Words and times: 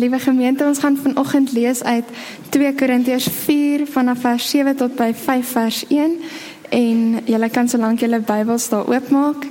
Liewe 0.00 0.18
gemeente, 0.18 0.64
ons 0.64 0.78
gaan 0.78 0.96
vanoggend 0.96 1.52
lees 1.52 1.82
uit 1.82 2.04
2 2.48 2.72
Korintiërs 2.74 3.26
4 3.44 3.82
vanaf 3.86 4.22
vers 4.24 4.46
7 4.48 4.72
tot 4.76 4.94
by 4.96 5.10
5 5.12 5.50
vers 5.52 5.80
1 5.92 6.14
en 6.78 7.02
julle 7.28 7.48
kan 7.52 7.68
solank 7.68 8.00
julle 8.00 8.22
Bybels 8.24 8.70
daar 8.72 8.88
oopmaak. 8.88 9.44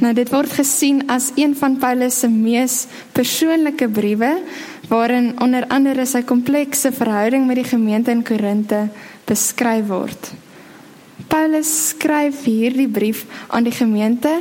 Nou 0.00 0.14
dit 0.16 0.32
word 0.32 0.54
gesien 0.56 1.02
as 1.12 1.34
een 1.36 1.52
van 1.58 1.76
Paulus 1.82 2.22
se 2.22 2.30
mees 2.32 2.86
persoonlike 3.12 3.90
briewe 3.92 4.30
waarin 4.88 5.34
onder 5.44 5.68
andere 5.68 6.06
sy 6.08 6.22
komplekse 6.24 6.94
verhouding 6.96 7.44
met 7.46 7.60
die 7.60 7.68
gemeente 7.74 8.14
in 8.14 8.24
Korinte 8.24 8.86
beskryf 9.28 9.84
word. 9.92 10.32
Paulus 11.28 11.74
skryf 11.90 12.46
hierdie 12.48 12.88
brief 12.88 13.26
aan 13.52 13.68
die 13.68 13.76
gemeente 13.76 14.32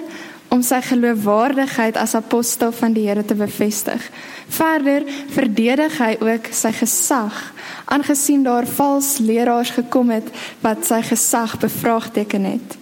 om 0.52 0.60
sy 0.66 0.82
geloofwaardigheid 0.84 1.96
as 1.96 2.16
apostel 2.18 2.74
van 2.76 2.92
die 2.92 3.06
Here 3.08 3.24
te 3.24 3.38
bevestig. 3.40 4.04
Verder 4.52 5.06
verdedig 5.32 5.96
hy 6.02 6.18
ook 6.20 6.50
sy 6.52 6.74
gesag, 6.76 7.38
aangesien 7.88 8.44
daar 8.44 8.68
vals 8.68 9.16
leraars 9.24 9.72
gekom 9.78 10.12
het 10.12 10.28
wat 10.64 10.84
sy 10.88 11.00
gesag 11.08 11.56
bevraagteken 11.62 12.50
het. 12.50 12.76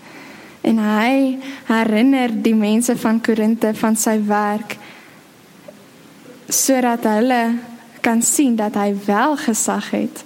En 0.66 0.82
hy 0.82 1.38
herinner 1.70 2.34
die 2.34 2.56
mense 2.58 2.98
van 2.98 3.22
Korinte 3.22 3.76
van 3.78 3.96
sy 3.96 4.18
werk 4.26 4.78
sodat 6.50 7.06
hulle 7.06 7.44
kan 8.02 8.24
sien 8.26 8.56
dat 8.58 8.74
hy 8.82 8.96
wel 9.06 9.38
gesag 9.46 9.92
het. 9.94 10.26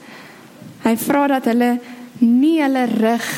Hy 0.87 0.95
vra 0.95 1.27
dat 1.35 1.51
hulle 1.51 1.73
nie 2.23 2.61
hulle 2.61 2.87
rug 2.95 3.29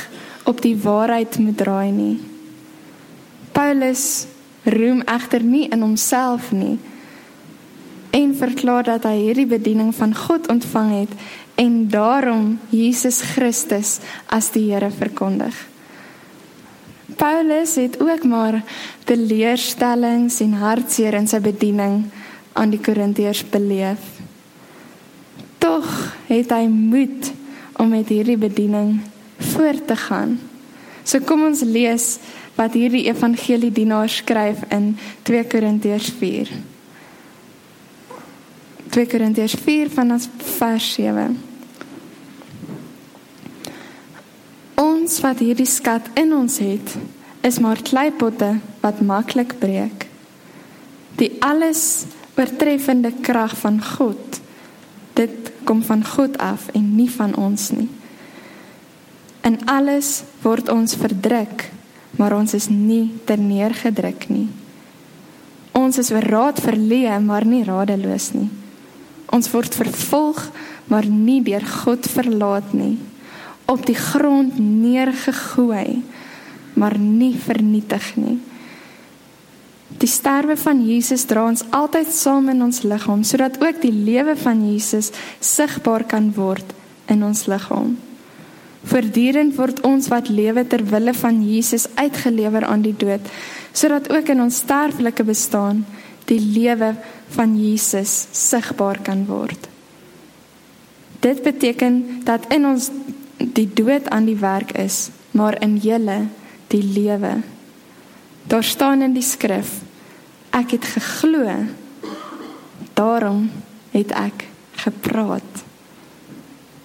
op 0.45 0.61
die 0.61 0.77
waarheid 0.77 1.41
moet 1.41 1.57
draai 1.57 1.91
nie. 1.91 2.34
Paulus 3.55 4.25
roem 4.67 4.99
egter 5.07 5.43
nie 5.43 5.67
in 5.71 5.83
homself 5.85 6.51
nie 6.51 6.75
en 8.15 8.33
verklaar 8.35 8.83
dat 8.87 9.05
hy 9.07 9.15
hierdie 9.19 9.47
bediening 9.47 9.93
van 9.95 10.15
God 10.15 10.47
ontvang 10.51 10.91
het 10.95 11.13
en 11.59 11.85
daarom 11.91 12.57
Jesus 12.71 13.21
Christus 13.33 13.99
as 14.27 14.51
die 14.55 14.67
Here 14.69 14.91
verkondig. 14.91 15.55
Paulus 17.15 17.75
het 17.79 17.99
ook 18.03 18.23
maar 18.27 18.59
teleurstellings 19.07 20.39
en 20.43 20.55
hartseer 20.59 21.15
in 21.15 21.27
sy 21.31 21.39
bediening 21.43 22.05
aan 22.55 22.71
die 22.73 22.79
Korintiërs 22.79 23.43
beleef. 23.51 24.03
Tog 25.63 25.87
het 26.27 26.51
hy 26.51 26.65
moed 26.71 27.31
om 27.79 27.91
met 27.91 28.11
hierdie 28.11 28.39
bediening 28.39 28.99
voort 29.53 29.87
te 29.87 29.95
gaan. 30.07 30.39
So 31.05 31.21
kom 31.21 31.43
ons 31.45 31.61
lees 31.61 32.15
wat 32.57 32.73
hierdie 32.73 33.05
evangelie 33.11 33.69
dienaar 33.73 34.09
skryf 34.09 34.63
in 34.73 34.95
2 35.27 35.43
Korintiërs 35.51 36.09
4. 36.17 36.49
2 38.95 39.09
Korintiërs 39.11 39.53
4 39.61 39.91
vanaf 39.93 40.25
vers 40.57 40.87
7. 40.97 41.35
Ons 44.81 45.19
wat 45.21 45.43
hierdie 45.43 45.69
skat 45.69 46.09
in 46.17 46.33
ons 46.33 46.57
het, 46.63 46.95
is 47.45 47.59
maar 47.61 47.83
kleipotte 47.85 48.55
wat 48.81 49.03
maklik 49.05 49.59
breek. 49.61 50.07
Die 51.21 51.35
alles 51.45 52.07
oortreffende 52.35 53.13
krag 53.21 53.53
van 53.61 53.77
God. 53.83 54.41
Dit 55.13 55.53
kom 55.69 55.83
van 55.85 56.01
God 56.05 56.39
af 56.41 56.67
en 56.73 56.89
nie 56.95 57.11
van 57.11 57.35
ons 57.37 57.69
nie. 57.77 57.91
In 59.45 59.61
alles 59.69 60.23
word 60.41 60.69
ons 60.73 60.97
verdruk 60.97 61.67
maar 62.19 62.35
ons 62.35 62.53
is 62.55 62.67
nie 62.71 63.11
terneergedruk 63.27 64.29
nie. 64.31 64.47
Ons 65.75 65.99
is 65.99 66.11
oor 66.15 66.23
raad 66.23 66.61
verleë, 66.63 67.17
maar 67.23 67.45
nie 67.47 67.63
radeloos 67.67 68.31
nie. 68.35 68.47
Ons 69.35 69.49
word 69.51 69.75
vervolg, 69.75 70.39
maar 70.91 71.07
nie 71.09 71.41
deur 71.43 71.65
God 71.83 72.07
verlaat 72.07 72.71
nie. 72.77 72.95
Op 73.67 73.83
die 73.87 73.97
grond 73.97 74.59
neergegooi, 74.61 76.03
maar 76.79 76.95
nie 76.99 77.33
vernietig 77.35 78.13
nie. 78.19 78.37
Die 79.99 80.11
sterwe 80.11 80.55
van 80.59 80.81
Jesus 80.85 81.25
dra 81.27 81.45
ons 81.49 81.63
altyd 81.75 82.09
saam 82.11 82.49
in 82.51 82.63
ons 82.65 82.83
liggaam 82.83 83.23
sodat 83.23 83.59
ook 83.63 83.79
die 83.83 83.93
lewe 83.93 84.35
van 84.39 84.63
Jesus 84.65 85.11
sigbaar 85.39 86.03
kan 86.09 86.33
word 86.35 86.75
in 87.11 87.23
ons 87.23 87.45
liggaam. 87.51 87.95
Voortdurend 88.85 89.55
word 89.57 89.81
ons 89.87 90.07
wat 90.11 90.29
lewe 90.29 90.65
ter 90.69 90.83
wille 90.91 91.13
van 91.17 91.41
Jesus 91.41 91.87
uitgelewer 91.97 92.65
aan 92.65 92.83
die 92.85 92.95
dood, 92.97 93.23
sodat 93.73 94.09
ook 94.13 94.29
in 94.29 94.43
ons 94.45 94.61
sterflike 94.61 95.25
bestaan 95.25 95.85
die 96.29 96.39
lewe 96.39 96.93
van 97.33 97.55
Jesus 97.57 98.25
sigbaar 98.31 99.01
kan 99.05 99.25
word. 99.29 99.67
Dit 101.25 101.41
beteken 101.43 102.21
dat 102.25 102.45
in 102.53 102.65
ons 102.69 102.91
die 103.37 103.67
dood 103.73 104.09
aan 104.13 104.29
die 104.29 104.37
werk 104.37 104.75
is, 104.77 105.09
maar 105.31 105.57
in 105.61 105.77
julle 105.81 106.25
die 106.69 106.83
lewe. 106.83 107.39
Daar 108.47 108.63
staan 108.63 109.01
in 109.01 109.13
die 109.17 109.25
skrif: 109.25 109.81
Ek 110.53 110.77
het 110.77 110.85
geglo, 110.85 111.49
daarom 112.93 113.49
het 113.91 114.11
ek 114.13 114.45
gepraat. 114.85 115.63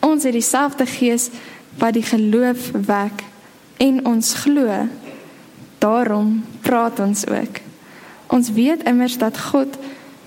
Ons 0.01 0.25
het 0.25 0.33
dieselfde 0.33 0.87
gees 0.89 1.29
wat 1.79 1.95
die 1.95 2.07
geloof 2.07 2.71
wek 2.87 3.25
en 3.77 4.05
ons 4.07 4.35
glo. 4.35 4.87
Daarom 5.79 6.45
praat 6.61 6.99
ons 7.01 7.27
ook. 7.27 7.61
Ons 8.27 8.53
weet 8.53 8.83
immers 8.83 9.19
dat 9.19 9.39
God 9.39 9.79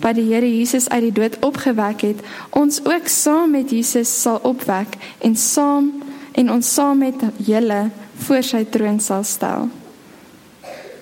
wat 0.04 0.18
die 0.18 0.26
Here 0.34 0.50
Jesus 0.58 0.90
uit 0.90 1.02
die 1.08 1.16
dood 1.16 1.38
opgewek 1.46 2.02
het, 2.02 2.24
ons 2.50 2.82
ook 2.84 3.08
saam 3.08 3.54
met 3.56 3.72
Jesus 3.72 4.12
sal 4.22 4.42
opwek 4.44 4.98
en 5.24 5.36
saam 5.36 5.94
en 6.34 6.52
ons 6.52 6.74
saam 6.74 6.98
met 6.98 7.24
julle 7.38 7.88
voor 8.26 8.44
sy 8.44 8.66
troon 8.66 9.00
sal 9.00 9.24
stel. 9.24 9.70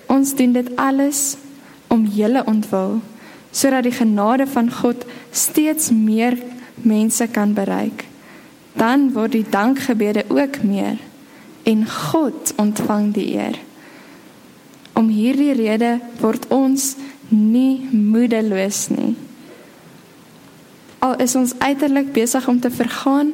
Ons 0.06 0.34
doen 0.36 0.52
dit 0.52 0.70
alles 0.76 1.34
om 1.88 2.04
julle 2.06 2.44
ontwil 2.46 3.00
sodat 3.52 3.84
die 3.84 3.96
genade 3.96 4.46
van 4.48 4.70
God 4.72 5.02
steeds 5.32 5.90
meer 5.92 6.38
mense 6.84 7.26
kan 7.32 7.52
bereik 7.56 8.06
dan 8.78 9.12
word 9.12 9.32
die 9.32 9.46
dankgebede 9.48 10.24
ook 10.28 10.62
meer 10.62 10.98
en 11.62 11.84
God 11.88 12.52
ontvang 12.56 13.12
die 13.14 13.28
eer. 13.36 13.58
Om 14.98 15.08
hierdie 15.08 15.52
rede 15.56 15.98
word 16.20 16.48
ons 16.52 16.94
nie 17.28 17.88
moedeloos 17.92 18.88
nie. 18.92 19.14
Al 21.02 21.16
is 21.22 21.34
ons 21.38 21.54
uiterlik 21.58 22.12
besig 22.14 22.46
om 22.48 22.60
te 22.62 22.70
vergaan, 22.70 23.32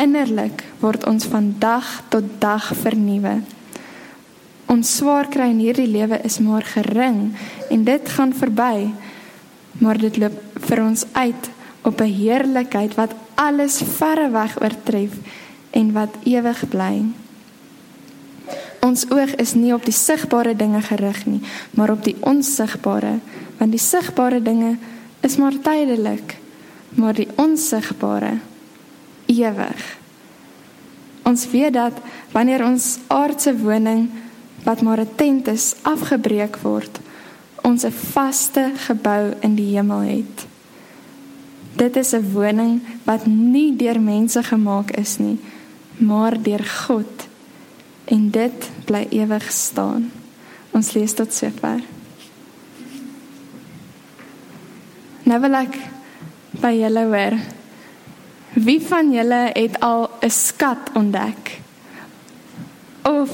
innerlik 0.00 0.64
word 0.80 1.06
ons 1.08 1.26
van 1.30 1.52
dag 1.62 1.86
tot 2.12 2.24
dag 2.42 2.70
vernuwe. 2.82 3.38
Ons 4.72 4.96
swaar 4.98 5.28
kry 5.30 5.52
in 5.52 5.62
hierdie 5.62 5.88
lewe 5.88 6.18
is 6.26 6.40
maar 6.42 6.66
gering 6.66 7.36
en 7.70 7.84
dit 7.86 8.08
gaan 8.16 8.34
verby, 8.34 8.88
maar 9.78 10.00
dit 10.00 10.18
loop 10.18 10.40
vir 10.66 10.82
ons 10.82 11.06
uit 11.12 11.50
op 11.86 12.00
'n 12.00 12.10
heerlikheid 12.10 12.96
wat 12.98 13.14
alles 13.36 13.80
verreweg 13.96 14.56
oortref 14.60 15.14
en 15.70 15.92
wat 15.92 16.16
ewig 16.24 16.62
bly. 16.72 17.04
Ons 18.86 19.04
oog 19.10 19.34
is 19.42 19.54
nie 19.58 19.72
op 19.74 19.84
die 19.84 19.94
sigbare 19.94 20.54
dinge 20.56 20.80
gerig 20.86 21.24
nie, 21.26 21.40
maar 21.76 21.90
op 21.92 22.04
die 22.06 22.16
onsigbare, 22.20 23.18
want 23.58 23.74
die 23.74 23.82
sigbare 23.82 24.40
dinge 24.42 24.76
is 25.26 25.36
maar 25.36 25.56
tydelik, 25.62 26.36
maar 26.94 27.16
die 27.16 27.28
onsigbare 27.36 28.36
ewig. 29.26 29.84
Ons 31.26 31.48
weet 31.50 31.74
dat 31.74 31.98
wanneer 32.32 32.62
ons 32.64 32.98
aardse 33.10 33.56
woning 33.58 34.06
wat 34.64 34.82
maar 34.82 35.00
'n 35.00 35.14
tent 35.16 35.48
is 35.48 35.74
afgebreek 35.82 36.56
word, 36.62 37.00
ons 37.62 37.84
'n 37.84 37.92
vaste 37.92 38.70
gebou 38.86 39.34
in 39.40 39.54
die 39.54 39.74
hemel 39.76 40.00
het. 40.00 40.46
Dit 41.76 41.96
is 41.96 42.12
'n 42.12 42.32
woning 42.32 42.80
wat 43.04 43.26
nie 43.26 43.76
deur 43.76 44.00
mense 44.00 44.42
gemaak 44.42 44.90
is 44.90 45.18
nie, 45.18 45.38
maar 45.96 46.42
deur 46.42 46.64
God. 46.64 47.28
En 48.04 48.30
dit 48.30 48.70
bly 48.84 49.06
ewig 49.10 49.52
staan. 49.52 50.12
Ons 50.70 50.92
lees 50.92 51.12
tot 51.12 51.32
sover. 51.32 51.80
Nou 55.22 55.40
wil 55.40 55.54
ek 55.54 55.78
by 56.50 56.72
julle 56.72 57.04
hoor. 57.04 57.38
Wie 58.52 58.80
van 58.80 59.12
julle 59.12 59.50
het 59.52 59.80
al 59.80 60.10
'n 60.22 60.30
skat 60.30 60.90
ontdek? 60.94 61.60
Of 63.02 63.30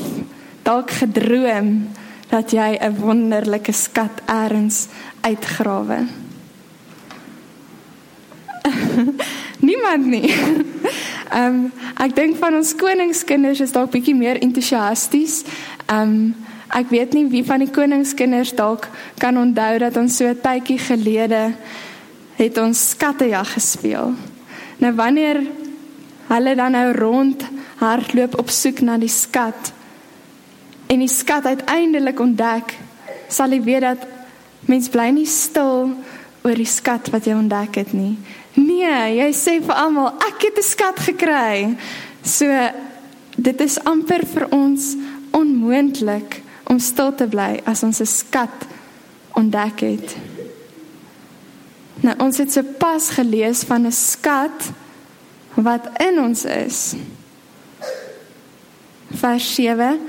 dalk 0.62 0.90
gedroom 0.90 1.88
dat 2.28 2.50
jy 2.50 2.78
'n 2.80 2.96
wonderlike 2.96 3.72
skat 3.72 4.22
eers 4.26 4.88
uitgrawe? 5.20 6.21
Niemand 9.82 10.06
nie. 10.06 10.34
Ehm 11.32 11.54
um, 11.54 11.72
ek 11.98 12.12
dink 12.14 12.36
van 12.38 12.54
ons 12.54 12.74
koningskinders 12.78 13.62
is 13.64 13.72
dalk 13.74 13.90
bietjie 13.90 14.14
meer 14.14 14.38
entoesiasties. 14.44 15.40
Ehm 15.90 16.12
um, 16.12 16.34
ek 16.72 16.92
weet 16.92 17.16
nie 17.16 17.24
wie 17.32 17.42
van 17.44 17.64
die 17.64 17.70
koningskinders 17.72 18.52
dalk 18.54 18.86
kan 19.18 19.36
onthou 19.40 19.80
dat 19.82 19.96
ons 19.98 20.16
so 20.16 20.28
'n 20.28 20.38
tydjie 20.38 20.78
gelede 20.78 21.42
het 22.38 22.58
ons 22.58 22.88
skattejag 22.94 23.52
gespeel. 23.52 24.14
Nou 24.78 24.92
wanneer 24.94 25.42
hulle 26.28 26.54
dan 26.54 26.72
nou 26.72 26.92
rond 26.92 27.42
hardloop 27.82 28.38
op 28.38 28.50
soek 28.50 28.80
na 28.80 28.98
die 28.98 29.10
skat 29.10 29.72
en 30.86 30.98
die 30.98 31.08
skat 31.08 31.44
uiteindelik 31.44 32.20
ontdek, 32.20 32.78
sal 33.28 33.50
jy 33.50 33.62
weet 33.62 33.80
dat 33.80 34.06
mens 34.70 34.88
bly 34.88 35.10
nie 35.10 35.26
stil 35.26 35.90
oor 36.42 36.58
die 36.58 36.68
skat 36.68 37.10
wat 37.14 37.26
jy 37.26 37.36
ontdek 37.38 37.78
het 37.80 37.92
nie. 37.96 38.16
Nee, 38.58 39.16
jy 39.16 39.28
sê 39.36 39.58
vir 39.62 39.74
almal, 39.78 40.12
ek 40.28 40.48
het 40.48 40.58
'n 40.58 40.62
skat 40.62 40.98
gekry. 41.00 41.76
So 42.22 42.46
dit 43.36 43.60
is 43.60 43.78
amper 43.84 44.26
vir 44.26 44.46
ons 44.50 44.96
onmoontlik 45.32 46.42
om 46.64 46.78
stil 46.78 47.14
te 47.14 47.26
bly 47.26 47.60
as 47.64 47.82
ons 47.82 48.00
'n 48.00 48.06
skat 48.06 48.66
ontdek 49.34 49.80
het. 49.80 50.16
Nou 52.00 52.14
ons 52.18 52.38
het 52.38 52.52
sopas 52.52 53.10
gelees 53.10 53.62
van 53.64 53.86
'n 53.86 53.92
skat 53.92 54.72
wat 55.54 55.88
in 56.00 56.18
ons 56.18 56.44
is. 56.44 56.94
Vers 59.10 59.54
7 59.54 60.00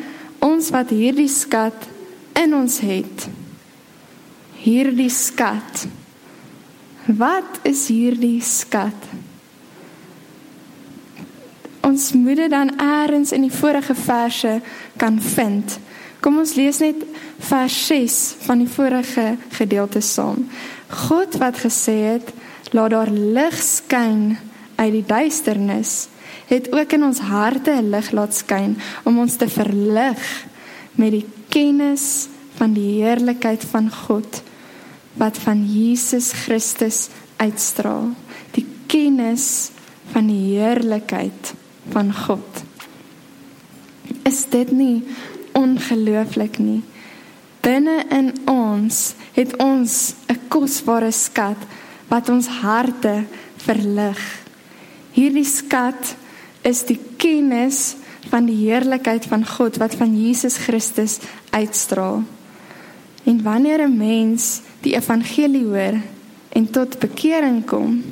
Ons 0.44 0.74
wat 0.76 0.92
hierdie 0.92 1.30
skat 1.32 1.86
in 2.36 2.52
ons 2.58 2.82
het. 2.84 3.28
Hierdie 4.60 5.12
skat. 5.12 5.86
Wat 7.04 7.60
is 7.68 7.88
hierdie 7.92 8.40
skat? 8.42 8.96
Ons 11.84 12.14
moet 12.16 12.40
dit 12.40 12.52
dan 12.52 12.72
eers 12.80 13.34
in 13.36 13.44
die 13.44 13.52
vorige 13.52 13.96
verse 13.96 14.62
kan 14.96 15.18
vind. 15.20 15.76
Kom 16.24 16.40
ons 16.40 16.54
lees 16.56 16.80
net 16.80 17.02
vers 17.44 17.76
6 17.90 18.20
van 18.46 18.64
die 18.64 18.70
vorige 18.72 19.34
gedeelte 19.58 20.00
saam. 20.00 20.46
God 21.10 21.36
wat 21.44 21.60
gesê 21.66 21.98
het, 22.14 22.32
laat 22.72 22.96
daar 22.96 23.12
lig 23.12 23.60
skyn 23.60 24.38
uit 24.80 24.94
die 24.96 25.04
duisternis, 25.04 26.08
het 26.48 26.72
ook 26.72 26.96
in 26.96 27.04
ons 27.04 27.20
harte 27.20 27.76
'n 27.76 27.92
lig 27.92 28.12
laat 28.12 28.34
skyn 28.34 28.80
om 29.04 29.20
ons 29.20 29.36
te 29.36 29.50
verlig 29.50 30.48
met 30.96 31.12
die 31.12 31.28
kennis 31.50 32.28
van 32.56 32.74
die 32.74 33.04
heerlikheid 33.04 33.64
van 33.64 33.92
God 33.92 34.44
wat 35.20 35.38
van 35.38 35.64
Jesus 35.66 36.32
Christus 36.46 37.10
uitstraal. 37.38 38.14
Die 38.52 38.66
kennis 38.88 39.72
van 40.14 40.28
die 40.28 40.58
heerlikheid 40.58 41.54
van 41.94 42.14
God. 42.14 42.64
Is 44.24 44.46
dit 44.50 44.72
nie 44.72 45.04
ongelooflik 45.54 46.58
nie. 46.58 46.82
Binne 47.64 48.04
in 48.12 48.34
ons 48.50 49.14
het 49.34 49.56
ons 49.58 50.16
'n 50.28 50.40
kosbare 50.48 51.12
skat 51.12 51.58
wat 52.08 52.30
ons 52.30 52.48
harte 52.48 53.24
verlig. 53.58 54.20
Hierdie 55.14 55.48
skat 55.48 56.16
is 56.62 56.84
die 56.86 57.00
kennis 57.18 57.96
van 58.30 58.46
die 58.46 58.68
heerlikheid 58.68 59.26
van 59.26 59.46
God 59.48 59.78
wat 59.78 59.96
van 59.96 60.16
Jesus 60.18 60.58
Christus 60.58 61.20
uitstraal. 61.50 62.24
En 63.24 63.42
wanneer 63.44 63.88
'n 63.88 63.98
mens 63.98 64.62
die 64.82 64.96
evangelie 64.96 65.66
hoor 65.66 65.96
en 66.50 66.70
tot 66.72 67.00
bekering 67.00 67.66
kom, 67.66 68.04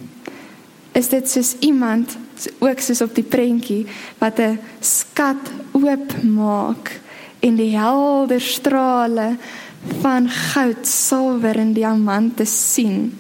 is 0.92 1.10
dit 1.10 1.30
soos 1.30 1.56
iemand 1.60 2.18
ook 2.60 2.80
soos 2.80 3.02
op 3.02 3.16
die 3.16 3.24
prentjie 3.24 3.86
wat 4.18 4.40
'n 4.40 4.60
skat 4.80 5.52
oopmaak 5.72 7.00
en 7.40 7.56
die 7.56 7.78
helder 7.78 8.42
strale 8.42 9.38
van 10.02 10.30
goud, 10.30 10.88
silwer 10.88 11.58
en 11.58 11.74
diamante 11.74 12.46
sien. 12.46 13.18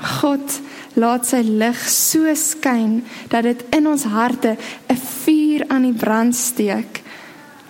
God 0.00 0.60
laat 0.94 1.26
sy 1.26 1.42
lig 1.44 1.80
so 1.88 2.34
skyn 2.34 3.00
dat 3.28 3.42
dit 3.42 3.64
in 3.76 3.86
ons 3.86 4.04
harte 4.04 4.56
'n 4.88 4.96
vuur 4.96 5.64
aan 5.68 5.82
die 5.82 5.98
brand 5.98 6.34
steek. 6.34 7.02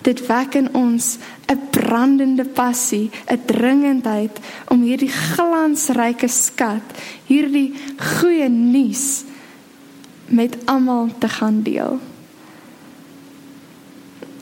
Dit 0.03 0.27
wek 0.27 0.55
in 0.55 0.75
ons 0.75 1.19
'n 1.49 1.70
brandende 1.91 2.47
passie, 2.47 3.11
'n 3.27 3.43
dringendheid 3.47 4.39
om 4.71 4.83
hierdie 4.87 5.11
glansryke 5.11 6.29
skat, 6.31 6.87
hierdie 7.27 7.75
goeie 7.99 8.49
nuus 8.49 9.25
met 10.31 10.57
almal 10.71 11.11
te 11.19 11.29
gaan 11.29 11.63
deel. 11.63 11.99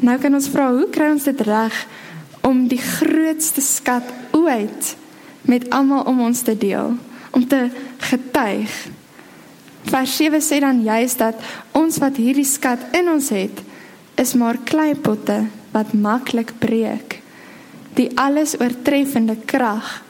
Nou 0.01 0.19
kan 0.19 0.35
ons 0.35 0.49
vra, 0.53 0.69
hoe 0.71 0.87
kry 0.93 1.09
ons 1.11 1.25
dit 1.25 1.41
reg 1.41 1.75
om 2.47 2.69
die 2.69 2.81
grootste 2.81 3.65
skat 3.65 4.05
ooit 4.37 4.95
met 5.49 5.71
almal 5.75 6.05
om 6.07 6.21
ons 6.21 6.43
te 6.45 6.55
deel, 6.55 6.95
om 7.31 7.47
te 7.49 7.71
getuig? 8.11 8.77
Vers 9.89 10.17
7 10.21 10.43
sê 10.45 10.61
dan 10.61 10.83
juist 10.85 11.19
dat 11.19 11.41
ons 11.73 11.99
wat 11.99 12.21
hierdie 12.21 12.47
skat 12.47 12.83
in 12.93 13.09
ons 13.09 13.33
het, 13.33 13.65
is 14.21 14.35
maar 14.37 14.61
kleipotte 14.69 15.47
wat 15.73 15.95
maklik 15.97 16.53
breek. 16.61 17.08
Die 17.99 18.11
alles 18.15 18.55
oortreffende 18.61 19.37
krag 19.45 20.03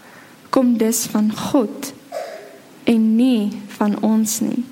kom 0.52 0.76
dus 0.80 1.06
van 1.12 1.30
God 1.32 1.92
en 2.88 3.16
nie 3.16 3.52
van 3.78 3.96
ons 4.04 4.40
nie. 4.44 4.64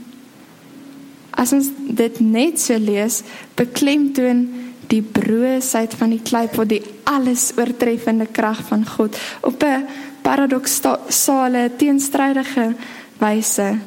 As 1.37 1.53
ons 1.53 1.69
dit 1.77 2.21
net 2.21 2.61
so 2.61 2.77
lees, 2.81 3.21
beklemtoon 3.57 4.47
die 4.89 5.03
broosheid 5.03 5.95
van 5.99 6.13
die 6.15 6.23
kleipot 6.25 6.71
die 6.71 6.83
alles 7.09 7.51
oortreffende 7.59 8.29
krag 8.33 8.63
van 8.69 8.87
God 8.87 9.17
op 9.43 9.63
'n 9.65 9.87
paradoksale 10.23 11.71
teenstrydige 11.77 12.75
wyse. 13.19 13.79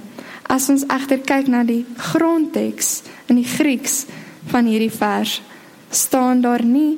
As 0.48 0.70
ons 0.70 0.86
egter 0.88 1.20
kyk 1.20 1.48
na 1.48 1.64
die 1.64 1.86
grondteks 1.98 3.02
in 3.28 3.36
die 3.36 3.50
Grieks 3.50 4.06
van 4.48 4.66
hierdie 4.66 4.92
vers, 4.92 5.42
staan 5.90 6.42
daar 6.42 6.64
nie 6.64 6.98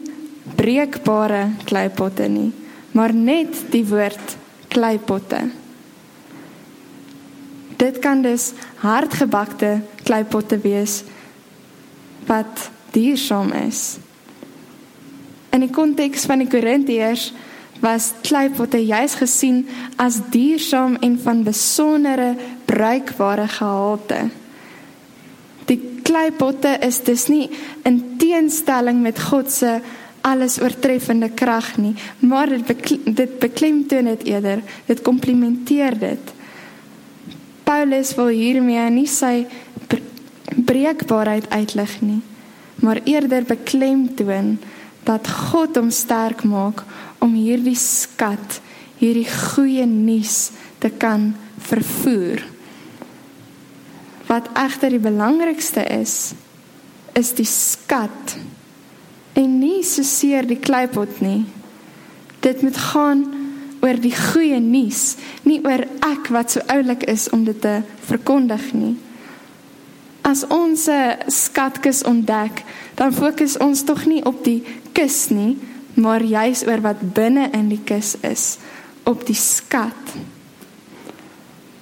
breekbare 0.56 1.50
kleipotte 1.64 2.28
nie, 2.28 2.52
maar 2.92 3.14
net 3.14 3.72
die 3.72 3.86
woord 3.88 4.36
kleipotte. 4.72 5.42
Dit 7.82 8.00
kan 8.00 8.22
dus 8.22 8.52
hardgebakte 8.84 9.80
kleipotte 10.04 10.60
wees 10.62 11.02
wat 12.28 12.70
duursaam 12.94 13.52
is. 13.52 13.98
In 15.52 15.66
die 15.66 15.72
konteks 15.74 16.28
van 16.30 16.44
die 16.44 16.50
Korintiërs 16.52 17.32
was 17.82 18.12
kleipotte 18.22 18.80
juis 18.86 19.16
gesien 19.20 19.64
as 20.00 20.20
duursaam 20.32 21.00
en 21.02 21.18
van 21.24 21.42
besondere 21.44 22.36
bruikbare 22.70 23.48
gehalte. 23.48 24.20
Die 25.66 25.80
kleipotte 26.06 26.78
is 26.86 27.02
dus 27.04 27.28
nie 27.28 27.50
in 27.84 28.00
teenstelling 28.22 29.02
met 29.02 29.20
God 29.20 29.52
se 29.52 29.80
alles 30.22 30.60
oortreffende 30.62 31.30
krag 31.34 31.76
nie, 31.78 31.96
maar 32.20 32.50
dit 32.50 32.66
bekle 32.66 33.00
dit 33.06 33.38
beklemtoon 33.40 34.10
dit 34.14 34.28
eerder, 34.34 34.62
dit 34.86 35.02
komplementeer 35.02 35.98
dit. 36.00 36.34
Paulus 37.64 38.16
wil 38.16 38.34
hiermee 38.36 38.90
nie 38.90 39.08
sy 39.08 39.46
breekbaarheid 40.68 41.50
uitlig 41.50 42.02
nie 42.02 42.22
maar 42.82 43.00
eerder 43.04 43.44
beklemtoon 43.44 44.60
dat 45.04 45.30
God 45.30 45.78
hom 45.78 45.90
sterk 45.94 46.44
maak 46.44 46.84
om 47.22 47.34
hierdie 47.38 47.78
skat, 47.78 48.60
hierdie 48.98 49.28
goeie 49.30 49.86
nuus 49.86 50.50
te 50.82 50.90
kan 50.90 51.32
vervoer. 51.62 52.42
Wat 54.30 54.50
egter 54.58 54.94
die 54.94 55.04
belangrikste 55.04 55.84
is, 55.94 56.34
is 57.18 57.34
die 57.38 57.46
skat 57.46 58.38
en 59.34 59.60
nie 59.60 59.84
so 59.88 60.04
seer 60.04 60.48
die 60.48 60.60
kleipot 60.60 61.22
nie. 61.22 61.46
Dit 62.42 62.62
moet 62.62 62.78
gaan 62.78 63.24
oor 63.82 63.98
die 64.02 64.14
goeie 64.14 64.60
nuus, 64.62 65.16
nie 65.44 65.60
oor 65.66 65.86
ek 66.06 66.30
wat 66.34 66.54
so 66.54 66.66
oulik 66.70 67.06
is 67.10 67.30
om 67.34 67.46
dit 67.48 67.58
te 67.62 67.80
verkondig 68.08 68.72
nie. 68.78 68.96
As 70.22 70.44
ons 70.48 70.88
'n 70.88 71.18
skatkis 71.28 72.04
ontdek, 72.04 72.64
dan 72.96 73.14
fokus 73.14 73.58
ons 73.58 73.84
tog 73.84 74.06
nie 74.06 74.24
op 74.26 74.44
die 74.44 74.64
kus 74.94 75.30
nie, 75.30 75.58
maar 75.94 76.22
juis 76.22 76.64
oor 76.68 76.82
wat 76.82 77.14
binne 77.14 77.50
in 77.54 77.70
die 77.70 77.82
kus 77.84 78.16
is, 78.22 78.58
op 79.04 79.26
die 79.26 79.36
skat. 79.36 80.16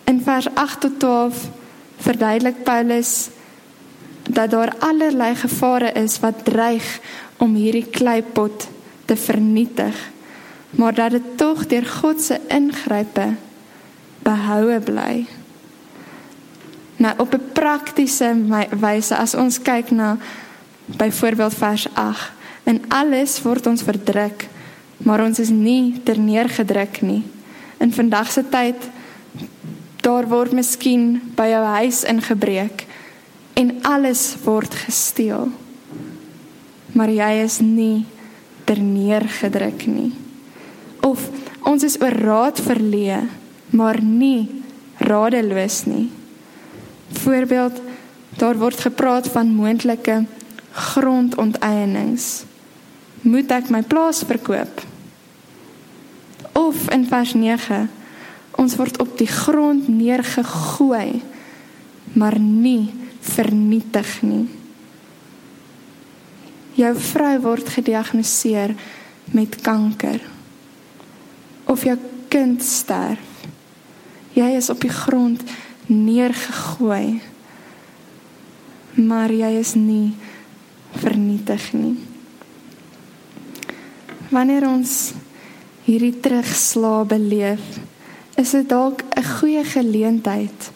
In 0.05 0.21
vers 0.21 0.47
8 0.53 0.79
tot 0.79 0.99
12 0.99 1.49
verduidelik 1.97 2.63
Paulus 2.63 3.29
dat 4.29 4.51
daar 4.51 4.73
allerlei 4.79 5.35
gevare 5.35 5.91
is 5.91 6.19
wat 6.19 6.45
dreig 6.45 6.99
om 7.39 7.55
hierdie 7.55 7.87
kleipot 7.87 8.67
te 9.09 9.15
vernietig, 9.17 9.95
maar 10.77 10.93
dat 10.93 11.15
dit 11.15 11.37
tog 11.39 11.65
deur 11.71 11.85
God 11.85 12.21
se 12.21 12.37
ingrype 12.53 13.33
behoue 14.23 14.79
bly. 14.85 15.25
Nou 16.99 17.13
op 17.17 17.33
'n 17.33 17.49
praktiese 17.53 18.35
wyse 18.79 19.15
as 19.15 19.35
ons 19.35 19.61
kyk 19.61 19.91
na 19.91 20.17
byvoorbeeld 20.85 21.53
vers 21.53 21.87
8, 21.93 22.31
in 22.63 22.83
alles 22.87 23.41
word 23.41 23.67
ons 23.67 23.83
verdruk, 23.83 24.47
maar 24.97 25.23
ons 25.23 25.39
is 25.39 25.49
nie 25.49 26.01
terneergedruk 26.03 27.01
nie. 27.01 27.23
In 27.77 27.93
vandag 27.93 28.31
se 28.31 28.43
tyd 28.49 28.89
daar 30.01 30.27
word 30.27 30.51
miskien 30.51 31.21
by 31.35 31.47
jou 31.47 31.65
huis 31.65 32.03
ingebreek 32.03 32.85
en 33.53 33.77
alles 33.81 34.35
word 34.43 34.73
gesteel. 34.73 35.51
Maar 36.93 37.11
jy 37.13 37.31
is 37.43 37.59
nie 37.61 38.05
terneergedruk 38.69 39.85
nie. 39.89 40.11
Of 41.05 41.29
ons 41.67 41.83
is 41.85 41.97
oor 42.01 42.13
raad 42.13 42.59
verleë, 42.61 43.21
maar 43.73 44.01
nie 44.01 44.63
radeloos 44.99 45.83
nie. 45.89 46.09
Voorbeeld, 47.21 47.81
daar 48.37 48.57
word 48.57 48.79
gepraat 48.79 49.29
van 49.33 49.53
moontlike 49.53 50.23
grondonteiening. 50.71 52.17
Moet 53.21 53.51
ek 53.51 53.71
my 53.73 53.81
plaas 53.83 54.21
verkoop? 54.27 54.83
Of 56.55 56.85
in 56.93 57.07
vers 57.09 57.33
9, 57.33 57.89
ons 58.59 58.75
word 58.79 58.99
op 59.01 59.17
die 59.19 59.29
grond 59.29 59.87
neergegooi, 59.87 61.21
maar 62.13 62.39
nie 62.39 62.91
vernietig 63.23 64.21
nie. 64.21 64.47
Jou 66.79 66.93
vrou 66.95 67.33
word 67.43 67.69
gediagnoseer 67.75 68.71
met 69.35 69.57
kanker. 69.61 70.21
Of 71.67 71.83
jou 71.83 71.97
kind 72.31 72.63
sterf. 72.63 73.25
Jy 74.33 74.47
is 74.55 74.69
op 74.71 74.79
die 74.79 74.93
grond 74.93 75.43
neergegooi. 75.91 77.19
Maar 78.95 79.33
jy 79.33 79.51
is 79.59 79.73
nie 79.75 80.15
vernietig 81.01 81.73
nie. 81.75 81.97
Wanneer 84.29 84.67
ons 84.69 85.11
hierdie 85.83 86.15
terugslag 86.21 87.09
beleef, 87.11 87.63
is 88.39 88.51
dit 88.55 88.69
dalk 88.69 89.03
'n 89.17 89.23
goeie 89.39 89.63
geleentheid 89.63 90.71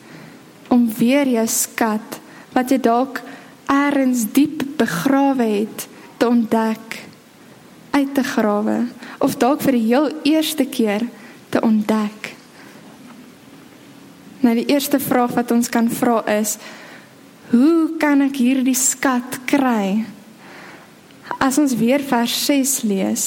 om 0.68 0.90
weer 0.98 1.28
jou 1.28 1.48
skat 1.48 2.20
wat 2.54 2.70
jy 2.70 2.80
dalk 2.82 3.22
eers 3.70 4.26
diep 4.34 4.64
begrawe 4.78 5.44
het 5.44 5.88
te 6.24 6.30
ontdek 6.32 7.02
uit 7.92 8.14
te 8.16 8.24
grawe 8.24 8.78
of 9.20 9.36
dalk 9.36 9.60
vir 9.66 9.76
die 9.76 9.88
heel 9.90 10.06
eerste 10.24 10.64
keer 10.72 11.04
te 11.52 11.60
ontdek. 11.60 12.30
Nou 14.40 14.54
die 14.56 14.70
eerste 14.72 15.02
vraag 15.04 15.34
wat 15.36 15.52
ons 15.52 15.68
kan 15.72 15.90
vra 15.92 16.22
is 16.32 16.56
hoe 17.52 17.98
kan 18.00 18.24
ek 18.24 18.40
hierdie 18.40 18.78
skat 18.80 19.36
kry? 19.52 20.06
As 21.44 21.60
ons 21.60 21.76
weer 21.76 22.00
vers 22.08 22.34
6 22.48 22.72
lees, 22.88 23.26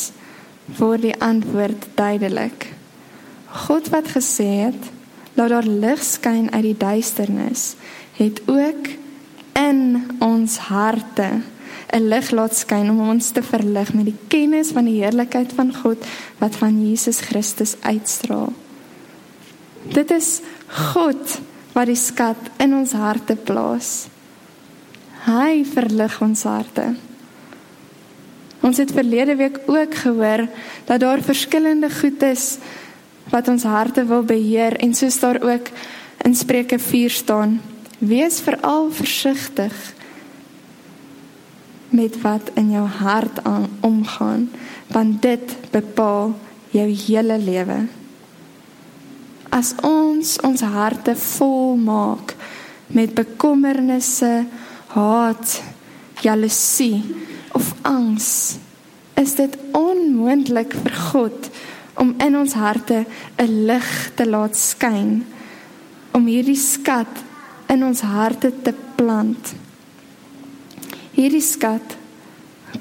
word 0.80 1.04
die 1.04 1.14
antwoord 1.20 1.84
duidelik. 2.00 2.70
God 3.68 3.90
wat 3.92 4.08
gesê 4.14 4.48
het, 4.64 4.88
laat 5.36 5.52
daar 5.52 5.68
lig 5.68 6.00
skyn 6.00 6.48
uit 6.54 6.64
die 6.70 6.78
duisternis, 6.80 7.74
het 8.16 8.40
ook 8.48 8.88
in 9.60 9.84
ons 10.24 10.56
harte 10.72 11.28
'n 11.92 12.08
lig 12.08 12.30
laat 12.30 12.56
skyn 12.56 12.90
om 12.90 13.08
ons 13.08 13.30
te 13.30 13.42
verlig 13.42 13.92
met 13.94 14.04
die 14.04 14.20
kennis 14.28 14.72
van 14.74 14.84
die 14.84 15.02
heerlikheid 15.02 15.52
van 15.52 15.74
God 15.74 16.04
wat 16.38 16.56
van 16.56 16.88
Jesus 16.88 17.20
Christus 17.20 17.76
uitstraal. 17.80 18.52
Dit 19.92 20.10
is 20.10 20.40
God 20.66 21.38
wat 21.72 21.86
die 21.86 21.98
skat 21.98 22.38
in 22.58 22.74
ons 22.74 22.92
harte 22.92 23.36
plaas. 23.36 24.08
Hy 25.26 25.64
verlig 25.64 26.20
ons 26.22 26.42
harte. 26.42 26.94
Ons 28.66 28.80
het 28.82 28.92
verlede 28.94 29.36
week 29.36 29.60
ook 29.66 29.94
gehoor 29.94 30.46
dat 30.88 31.00
daar 31.00 31.22
verskillende 31.22 31.90
goed 31.90 32.22
is 32.22 32.56
wat 33.30 33.48
ons 33.48 33.62
harte 33.62 34.04
wil 34.06 34.22
beheer 34.22 34.76
en 34.82 34.94
soos 34.94 35.18
daar 35.20 35.38
ook 35.42 35.70
in 36.24 36.34
Spreuke 36.34 36.78
4 36.78 37.10
staan, 37.10 37.60
wees 37.98 38.40
veral 38.40 38.90
versigtig 38.90 39.74
met 41.88 42.20
wat 42.20 42.50
in 42.54 42.70
jou 42.70 42.86
hart 42.86 43.44
aan 43.44 43.68
omgaan, 43.80 44.50
want 44.92 45.22
dit 45.22 45.56
bepaal 45.70 46.34
jou 46.70 46.88
hele 47.06 47.38
lewe. 47.38 47.78
As 49.48 49.74
ons 49.82 50.36
ons 50.44 50.60
harte 50.60 51.16
vol 51.16 51.76
maak 51.76 52.34
met 52.86 53.14
bekommernisse, 53.14 54.46
haat, 54.92 55.62
jaloesie 56.20 57.02
of 57.56 57.72
angs, 57.82 58.58
is 59.16 59.34
dit 59.38 59.56
onmoontlik 59.72 60.74
vir 60.82 60.98
God 61.12 61.50
om 61.96 62.14
in 62.20 62.36
ons 62.36 62.52
harte 62.52 63.06
'n 63.38 63.66
lig 63.66 64.10
te 64.14 64.26
laat 64.28 64.56
skyn 64.56 65.24
om 66.12 66.26
hierdie 66.26 66.60
skat 66.60 67.12
in 67.68 67.84
ons 67.84 68.00
harte 68.00 68.52
te 68.62 68.74
plant. 68.96 69.54
Hierdie 71.16 71.40
skat 71.40 71.96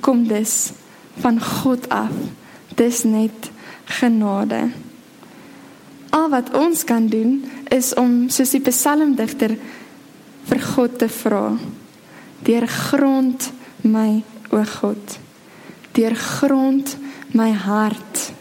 kom 0.03 0.25
dus 0.27 0.73
van 1.23 1.39
God 1.39 1.87
af. 1.89 2.11
Dis 2.75 3.05
net 3.07 3.51
genade. 3.87 4.67
Al 6.11 6.29
wat 6.29 6.51
ons 6.55 6.83
kan 6.83 7.07
doen 7.07 7.45
is 7.71 7.93
om 7.95 8.27
soos 8.27 8.51
die 8.51 8.63
psalmdigter 8.63 9.55
vir 10.49 10.61
God 10.75 10.99
te 10.99 11.07
vra. 11.21 11.55
Deur 12.43 12.67
grond 12.67 13.49
my 13.87 14.19
o 14.51 14.63
God. 14.75 15.17
Deur 15.95 16.15
grond 16.15 16.97
my 17.31 17.51
hart. 17.55 18.31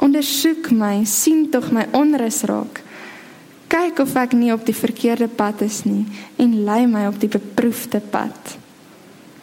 Ondersoek 0.00 0.70
my, 0.72 1.00
sien 1.04 1.48
tog 1.52 1.72
my 1.72 1.88
onrus 1.96 2.44
raak. 2.48 2.84
Kyk 3.70 4.04
of 4.04 4.16
ek 4.20 4.36
nie 4.36 4.52
op 4.52 4.64
die 4.66 4.76
verkeerde 4.76 5.28
pad 5.28 5.62
is 5.64 5.84
nie 5.86 6.04
en 6.42 6.56
lei 6.66 6.82
my 6.90 7.06
op 7.08 7.20
die 7.22 7.30
beproefde 7.30 8.00
pad. 8.02 8.59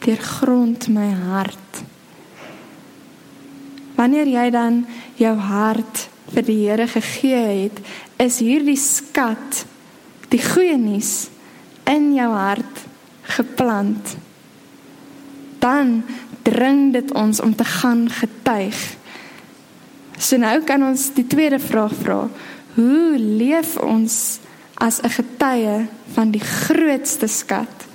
Deur 0.05 0.21
grond 0.21 0.87
my 0.87 1.09
hart. 1.27 1.81
Wanneer 3.97 4.29
jy 4.29 4.49
dan 4.53 4.83
jou 5.17 5.33
hart 5.41 6.07
vir 6.33 6.45
die 6.45 6.59
Here 6.67 6.87
gegee 6.87 7.63
het, 7.63 7.79
is 8.21 8.39
hierdie 8.43 8.77
skat, 8.77 9.63
die 10.29 10.41
goeie 10.43 10.77
nuus 10.77 11.29
in 11.87 12.11
jou 12.15 12.29
hart 12.33 12.83
geplant. 13.37 14.17
Dan 15.63 16.01
dring 16.45 16.91
dit 16.93 17.11
ons 17.17 17.41
om 17.43 17.55
te 17.55 17.65
gaan 17.65 18.05
getuig. 18.11 18.77
So 20.17 20.37
nou 20.41 20.59
kan 20.65 20.83
ons 20.83 21.09
die 21.15 21.25
tweede 21.27 21.59
vraag 21.59 21.95
vra. 22.01 22.21
Hoe 22.77 23.17
leef 23.17 23.77
ons 23.77 24.39
as 24.77 25.01
'n 25.01 25.09
getuie 25.09 25.87
van 26.13 26.31
die 26.31 26.43
grootste 26.43 27.27
skat? 27.27 27.86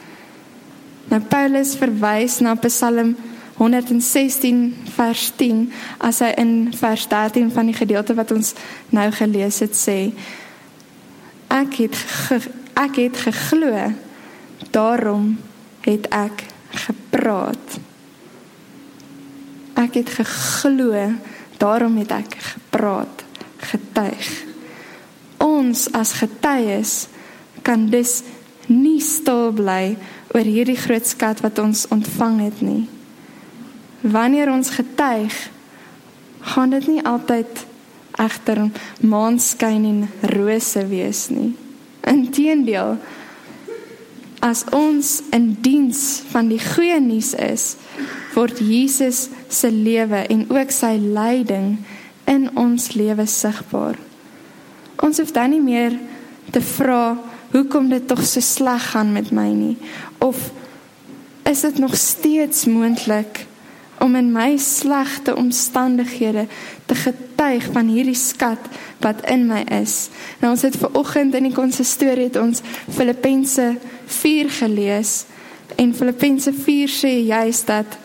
Nou 1.13 1.21
Paulus 1.29 1.75
verwys 1.77 2.39
na 2.41 2.55
Psalm 2.57 3.13
116 3.59 4.63
vers 4.97 5.27
10 5.37 5.67
as 6.01 6.23
hy 6.25 6.31
in 6.41 6.53
vers 6.73 7.05
13 7.11 7.51
van 7.53 7.69
die 7.69 7.77
gedeelte 7.77 8.17
wat 8.17 8.33
ons 8.33 8.55
nou 8.97 9.05
gelees 9.13 9.61
het 9.61 9.77
sê 9.77 9.99
ek 11.53 11.77
het 11.83 11.99
ge, 12.01 12.39
ek 12.81 12.97
het 12.97 13.21
geglo 13.27 13.91
daarom 14.73 15.35
het 15.85 16.09
ek 16.17 16.47
gepraat. 16.87 17.77
Ek 19.77 20.01
het 20.01 20.15
geglo 20.17 20.97
daarom 21.61 22.01
het 22.01 22.15
ek 22.17 22.39
gepraat 22.41 23.27
getuig. 23.69 24.31
Ons 25.45 25.91
as 25.93 26.17
getuies 26.23 26.95
kan 27.67 27.91
dus 27.93 28.23
nie 28.73 29.01
stil 29.05 29.51
bly 29.53 29.99
oor 30.33 30.49
hierdie 30.49 30.79
groot 30.81 31.07
skat 31.07 31.41
wat 31.45 31.59
ons 31.63 31.87
ontvang 31.93 32.41
het 32.49 32.61
nie 32.65 32.83
wanneer 34.03 34.51
ons 34.51 34.71
getuig, 34.71 35.51
gaan 36.41 36.71
dit 36.71 36.87
nie 36.87 37.03
altyd 37.07 37.67
egter 38.19 38.67
maanskyn 39.01 39.85
en 39.87 40.01
rose 40.35 40.83
wees 40.91 41.29
nie. 41.31 41.53
Inteendeel, 42.09 42.97
as 44.43 44.65
ons 44.75 45.21
in 45.31 45.53
diens 45.63 46.23
van 46.33 46.51
die 46.51 46.61
goeie 46.61 46.99
nuus 47.01 47.31
is, 47.39 47.77
word 48.35 48.59
Jesus 48.59 49.29
se 49.49 49.71
lewe 49.71 50.25
en 50.35 50.49
ook 50.51 50.75
sy 50.75 50.97
lyding 50.99 51.77
in 52.27 52.49
ons 52.59 52.91
lewe 52.99 53.27
sigbaar. 53.31 54.01
Ons 55.03 55.23
hoef 55.23 55.31
dan 55.35 55.55
nie 55.55 55.63
meer 55.63 55.95
te 56.51 56.63
vra 56.75 57.15
hoekom 57.53 57.89
dit 57.93 58.07
tog 58.09 58.25
so 58.27 58.41
sleg 58.41 58.91
gaan 58.93 59.13
met 59.13 59.31
my 59.31 59.49
nie 59.53 59.77
of 60.19 60.51
is 61.49 61.61
dit 61.61 61.79
nog 61.79 61.97
steeds 61.97 62.65
moontlik 62.65 63.47
om 64.03 64.15
in 64.19 64.33
my 64.33 64.57
slegte 64.57 65.37
omstandighede 65.37 66.47
te 66.87 66.95
getuig 66.95 67.69
van 67.73 67.87
hierdie 67.87 68.19
skat 68.19 68.59
wat 69.03 69.23
in 69.31 69.47
my 69.47 69.61
is. 69.71 70.09
Nou 70.41 70.53
ons 70.55 70.65
het 70.67 70.77
ver 70.79 70.95
oggend 70.99 71.35
in 71.39 71.47
die 71.51 71.55
konsistorie 71.55 72.27
het 72.31 72.39
ons 72.41 72.63
Filippense 72.91 73.77
4 74.07 74.51
gelees 74.51 75.13
en 75.77 75.95
Filippense 75.95 76.53
4 76.53 76.97
sê 76.97 77.13
juist 77.27 77.67
dat 77.71 77.99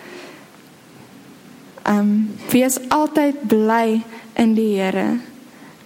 ehm 1.88 2.00
um, 2.00 2.14
wees 2.52 2.78
altyd 2.92 3.48
bly 3.48 4.04
in 4.36 4.54
die 4.54 4.76
Here. 4.76 5.20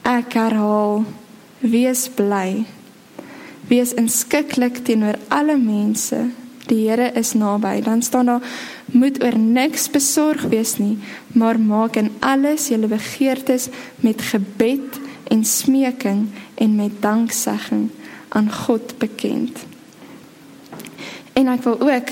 Ek 0.01 0.33
herhaal, 0.33 1.03
wees 1.61 2.07
bly 2.09 2.65
Wees 3.71 3.93
inskikkelik 3.95 4.81
teenoor 4.83 5.15
alle 5.31 5.55
mense. 5.55 6.25
Die 6.67 6.89
Here 6.89 7.11
is 7.15 7.31
naby. 7.33 7.79
Dan 7.81 8.01
staan 8.01 8.27
daar 8.27 8.43
moet 8.91 9.21
oor 9.23 9.37
niks 9.37 9.87
besorg 9.89 10.43
wees 10.51 10.75
nie, 10.77 10.97
maar 11.31 11.59
maak 11.59 11.95
in 11.95 12.11
alles 12.19 12.67
julle 12.67 12.89
begeertes 12.91 13.69
met 14.03 14.21
gebed 14.21 14.99
en 15.31 15.45
smeking 15.47 16.27
en 16.55 16.75
met 16.75 16.99
danksegging 16.99 17.89
aan 18.29 18.51
God 18.51 18.97
bekend. 18.99 19.63
En 21.33 21.47
ek 21.47 21.63
wil 21.63 21.79
ook 21.79 22.11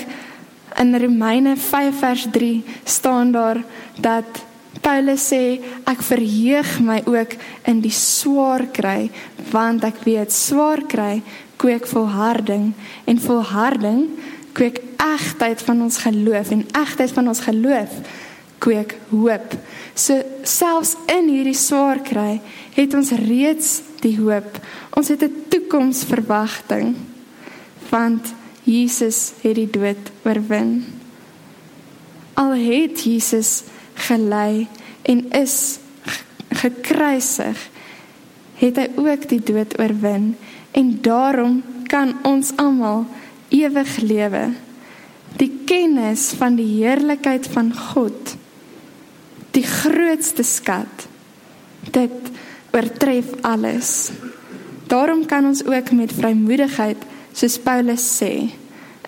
in 0.80 0.96
Romeine 0.96 1.56
5 1.56 1.98
vers 1.98 2.26
3 2.32 2.64
staan 2.84 3.32
daar 3.36 3.60
dat 4.00 4.48
Paulus 4.80 5.28
sê 5.28 5.60
ek 5.84 6.00
verheug 6.06 6.78
my 6.80 7.02
ook 7.04 7.36
in 7.68 7.82
die 7.84 7.92
swaar 7.92 8.64
kry 8.72 9.10
want 9.52 9.84
ek 9.84 10.00
weet 10.06 10.32
swaar 10.32 10.86
kry 10.88 11.20
kweek 11.60 11.86
volharding 11.86 12.72
en 13.04 13.20
volharding 13.20 14.08
kweek 14.56 14.80
egtheid 14.96 15.62
van 15.62 15.82
ons 15.84 16.00
geloof 16.06 16.50
en 16.54 16.64
egtheid 16.72 17.12
van 17.12 17.28
ons 17.28 17.40
geloof 17.44 18.00
kweek 18.60 18.96
hoop. 19.08 19.54
So 19.94 20.20
selfs 20.44 20.94
in 21.08 21.28
hierdie 21.32 21.56
swaar 21.56 22.02
kry 22.04 22.40
het 22.76 22.96
ons 22.96 23.12
reeds 23.16 23.80
die 24.04 24.16
hoop. 24.20 24.58
Ons 24.96 25.08
het 25.12 25.22
'n 25.24 25.46
toekomsverwagting 25.48 26.96
want 27.90 28.32
Jesus 28.64 29.32
het 29.42 29.54
die 29.54 29.70
dood 29.70 30.10
oorwin. 30.24 30.84
Al 32.34 32.52
het 32.54 33.04
Jesus 33.04 33.62
gelei 33.94 34.68
en 35.02 35.30
is 35.32 35.78
gekruisig, 36.48 37.68
het 38.54 38.76
hy 38.76 38.88
ook 38.96 39.28
die 39.28 39.40
dood 39.40 39.78
oorwin 39.78 40.36
en 40.76 40.98
daarom 41.02 41.62
kan 41.90 42.14
ons 42.22 42.52
almal 42.56 43.06
ewig 43.50 43.96
lewe. 44.02 44.44
Die 45.38 45.50
kennis 45.66 46.30
van 46.38 46.56
die 46.58 46.68
heerlikheid 46.80 47.46
van 47.50 47.72
God, 47.74 48.34
die 49.54 49.66
grootste 49.66 50.44
skat, 50.46 51.06
dit 51.90 52.30
oortref 52.70 53.32
alles. 53.46 54.10
Daarom 54.90 55.24
kan 55.26 55.46
ons 55.46 55.64
ook 55.66 55.90
met 55.94 56.14
vrymoedigheid, 56.14 57.02
soos 57.32 57.58
Paulus 57.62 58.04
sê 58.18 58.50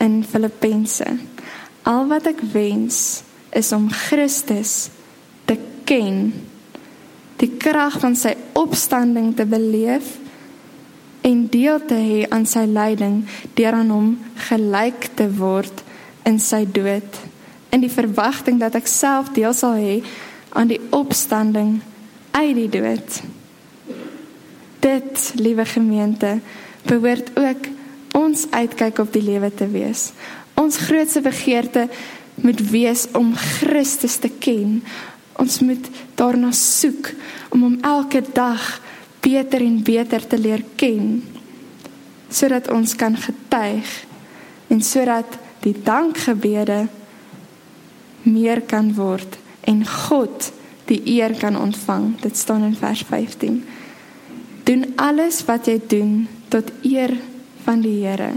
in 0.03 0.23
Filippense, 0.27 1.07
al 1.87 2.07
wat 2.11 2.29
ek 2.31 2.43
wens 2.55 3.23
is 3.55 3.73
om 3.75 3.91
Christus 3.91 4.89
te 5.47 5.59
ken, 5.87 6.31
die 7.43 7.51
krag 7.59 7.99
van 8.03 8.15
sy 8.19 8.37
opstanding 8.59 9.33
te 9.39 9.47
beleef 9.47 10.22
en 11.23 11.47
deel 11.51 11.79
te 11.87 11.95
hê 11.95 12.21
aan 12.29 12.47
sy 12.47 12.65
lyding 12.67 13.23
deur 13.59 13.79
aan 13.79 13.91
hom 13.95 14.09
gelyk 14.49 15.09
te 15.19 15.29
word 15.39 15.83
in 16.29 16.39
sy 16.43 16.65
dood. 16.67 17.19
In 17.73 17.83
die 17.85 17.93
verwagting 17.93 18.59
dat 18.61 18.77
ek 18.79 18.91
self 18.91 19.31
deel 19.37 19.55
sal 19.57 19.79
hê 19.79 20.01
aan 20.53 20.71
die 20.71 20.81
opstanding 20.93 21.79
uit 22.35 22.57
die 22.59 22.69
dood. 22.73 23.21
Dit 24.83 25.33
liewe 25.39 25.65
gemeente 25.69 26.41
behoort 26.89 27.31
ook 27.39 27.71
ons 28.19 28.47
uitkyk 28.51 28.99
op 28.99 29.13
die 29.15 29.25
lewe 29.25 29.53
te 29.55 29.69
wees. 29.71 30.11
Ons 30.59 30.81
grootste 30.89 31.23
begeerte 31.25 31.87
moet 32.43 32.61
wees 32.71 33.07
om 33.17 33.33
Christus 33.37 34.19
te 34.21 34.31
ken. 34.43 34.81
Ons 35.41 35.61
moet 35.65 35.87
daarna 36.19 36.51
soek 36.57 37.13
om 37.55 37.63
hom 37.63 37.79
elke 37.87 38.23
dag 38.35 38.81
beter 39.23 39.63
en 39.63 39.83
beter 39.87 40.27
te 40.27 40.39
leer 40.39 40.65
ken 40.77 41.23
sodat 42.33 42.71
ons 42.73 42.97
kan 42.97 43.17
getuig 43.17 43.91
en 44.73 44.81
sodat 44.83 45.39
die 45.63 45.75
dankgebede 45.85 46.87
meer 48.23 48.63
kan 48.67 48.95
word 48.97 49.39
en 49.69 49.85
God 49.87 50.51
die 50.89 51.01
eer 51.19 51.35
kan 51.39 51.57
ontvang. 51.57 52.17
Dit 52.21 52.37
staan 52.37 52.65
in 52.67 52.77
vers 52.77 53.05
15 53.09 53.63
doen 54.65 54.87
alles 54.97 55.43
wat 55.47 55.67
jy 55.67 55.79
doen 55.91 56.27
tot 56.53 56.71
eer 56.87 57.15
van 57.65 57.83
die 57.83 58.03
Here. 58.05 58.33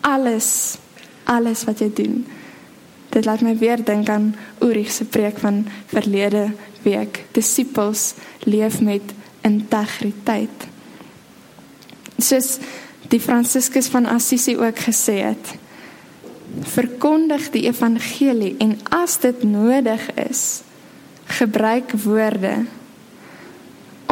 Alles 0.00 0.78
alles 1.24 1.64
wat 1.68 1.80
jy 1.80 1.90
doen. 1.94 2.22
Dit 3.12 3.26
laat 3.28 3.44
my 3.44 3.54
weer 3.60 3.80
dink 3.84 4.08
aan 4.10 4.32
Ulrich 4.64 4.90
se 4.92 5.04
preek 5.04 5.38
van 5.38 5.66
verlede 5.86 6.50
week. 6.82 7.24
Disippels 7.36 8.14
leef 8.48 8.80
met 8.80 9.14
integriteit. 9.46 10.68
Soos 12.18 12.58
die 13.12 13.20
Franciscus 13.20 13.90
van 13.92 14.06
Assisi 14.06 14.56
ook 14.56 14.78
gesê 14.86 15.18
het, 15.26 15.54
verkondig 16.74 17.48
die 17.54 17.64
evangelie 17.68 18.54
en 18.60 18.76
as 18.92 19.18
dit 19.22 19.42
nodig 19.44 20.04
is, 20.28 20.62
gebruik 21.38 21.94
woorde. 22.04 22.64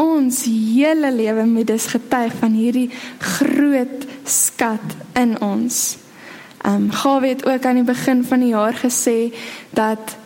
Ons 0.01 0.45
hele 0.49 1.11
lewe 1.13 1.45
moet 1.47 1.69
dus 1.69 1.91
getuig 1.93 2.33
van 2.41 2.55
hierdie 2.57 2.89
groot 3.19 4.07
skat 4.25 4.97
in 5.19 5.37
ons. 5.41 5.99
Ehm 6.61 6.75
um, 6.75 6.91
Gawie 6.93 7.35
het 7.35 7.47
ook 7.49 7.65
aan 7.65 7.81
die 7.81 7.89
begin 7.89 8.25
van 8.25 8.41
die 8.41 8.53
jaar 8.53 8.77
gesê 8.77 9.33
dat 9.71 10.17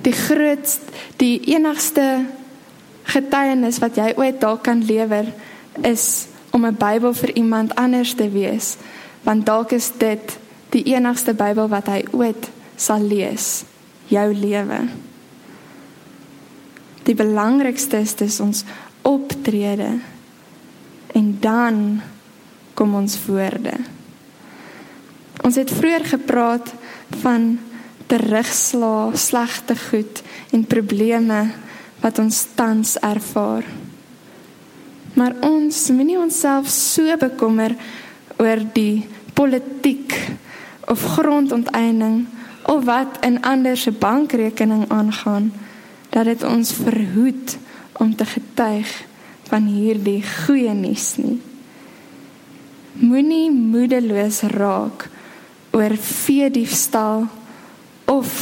die 0.00 0.12
grootste 0.12 0.92
die 1.16 1.40
enigste 1.52 2.24
getuienis 3.04 3.78
wat 3.78 3.96
jy 3.96 4.12
ooit 4.16 4.40
dalk 4.40 4.62
kan 4.62 4.84
lewer 4.84 5.26
is 5.82 6.26
om 6.50 6.66
'n 6.66 6.76
Bybel 6.78 7.14
vir 7.14 7.36
iemand 7.36 7.74
anders 7.74 8.14
te 8.14 8.30
wees 8.30 8.76
want 9.22 9.46
dalk 9.46 9.72
is 9.72 9.90
dit 9.98 10.38
die 10.70 10.84
enigste 10.94 11.34
Bybel 11.34 11.68
wat 11.68 11.86
hy 11.86 12.04
ooit 12.12 12.50
sal 12.76 13.02
lees 13.04 13.64
jou 14.12 14.34
lewe. 14.34 14.80
Die 17.06 17.14
belangrikste 17.18 18.02
is 18.02 18.14
dis 18.18 18.40
ons 18.40 18.64
optrede 19.06 19.98
en 21.12 21.26
dan 21.40 22.00
kom 22.78 22.94
ons 22.94 23.18
woorde. 23.26 23.74
Ons 25.42 25.58
het 25.58 25.70
vroeër 25.70 26.06
gepraat 26.14 26.72
van 27.22 27.56
terugslag 28.06 29.18
slegte 29.18 29.76
goed 29.88 30.22
en 30.54 30.64
probleme 30.68 31.40
wat 32.02 32.18
ons 32.18 32.46
tans 32.58 32.96
ervaar. 33.00 33.64
Maar 35.14 35.36
ons 35.44 35.88
moenie 35.94 36.18
onsself 36.18 36.70
so 36.72 37.16
bekommer 37.20 37.74
oor 38.40 38.62
die 38.74 39.06
politiek 39.36 40.14
of 40.90 41.04
grondonteiening 41.16 42.26
of 42.68 42.84
wat 42.84 43.20
in 43.26 43.40
ander 43.46 43.76
se 43.76 43.92
bankrekening 43.92 44.88
aangaan 44.90 45.52
dat 46.10 46.28
dit 46.28 46.42
ons 46.44 46.72
verhoed 46.72 47.56
om 48.02 48.14
te 48.16 48.26
getuig 48.26 48.90
van 49.48 49.68
hierdie 49.68 50.20
goeie 50.24 50.74
nuus 50.74 51.14
nie. 51.20 51.38
Moenie 53.00 53.48
moedeloos 53.50 54.42
raak 54.52 55.08
oor 55.72 55.96
vee 55.96 56.50
diefstal 56.52 57.26
of 58.04 58.32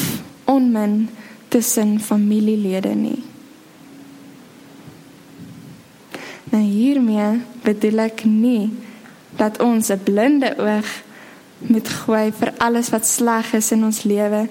onmin 0.51 1.09
tussen 1.49 1.99
familielede 2.03 2.95
nie. 2.95 3.30
Nou 6.51 6.63
hiermee 6.63 7.41
bedoel 7.63 8.07
ek 8.09 8.25
nie 8.27 8.71
dat 9.39 9.61
ons 9.63 9.91
'n 9.91 10.03
blinde 10.03 10.51
oog 10.59 10.89
moet 11.59 11.89
gooi 11.89 12.33
vir 12.33 12.53
alles 12.59 12.91
wat 12.91 13.07
sleg 13.07 13.53
is 13.55 13.71
in 13.71 13.85
ons 13.85 14.03
lewe 14.03 14.49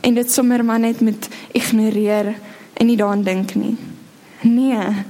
en 0.00 0.14
dit 0.14 0.32
sommer 0.32 0.64
maar 0.64 0.78
net 0.78 1.00
moet 1.00 1.28
ignoreer 1.52 2.34
en 2.74 2.86
nie 2.86 2.96
daaraan 2.96 3.22
dink 3.22 3.54
nie. 3.54 3.76
Nee. 4.40 5.04